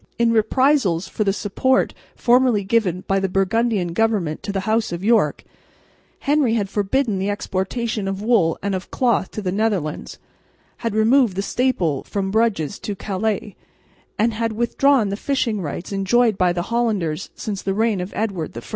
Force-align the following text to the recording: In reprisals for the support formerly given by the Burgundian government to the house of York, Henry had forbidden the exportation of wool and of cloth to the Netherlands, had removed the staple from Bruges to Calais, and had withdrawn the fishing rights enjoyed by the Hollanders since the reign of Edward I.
In 0.17 0.31
reprisals 0.33 1.07
for 1.07 1.23
the 1.23 1.31
support 1.31 1.93
formerly 2.15 2.63
given 2.63 3.03
by 3.07 3.19
the 3.19 3.29
Burgundian 3.29 3.93
government 3.93 4.41
to 4.41 4.51
the 4.51 4.61
house 4.61 4.91
of 4.91 5.03
York, 5.03 5.43
Henry 6.21 6.55
had 6.55 6.69
forbidden 6.71 7.19
the 7.19 7.29
exportation 7.29 8.07
of 8.07 8.19
wool 8.19 8.57
and 8.63 8.73
of 8.73 8.89
cloth 8.89 9.29
to 9.29 9.43
the 9.43 9.51
Netherlands, 9.51 10.17
had 10.77 10.95
removed 10.95 11.35
the 11.35 11.43
staple 11.43 12.03
from 12.03 12.31
Bruges 12.31 12.79
to 12.79 12.95
Calais, 12.95 13.55
and 14.17 14.33
had 14.33 14.53
withdrawn 14.53 15.09
the 15.09 15.15
fishing 15.15 15.61
rights 15.61 15.91
enjoyed 15.91 16.35
by 16.35 16.51
the 16.51 16.63
Hollanders 16.73 17.29
since 17.35 17.61
the 17.61 17.75
reign 17.75 18.01
of 18.01 18.11
Edward 18.15 18.57
I. 18.57 18.61